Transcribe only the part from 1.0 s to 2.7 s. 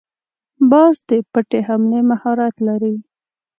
د پټې حملې مهارت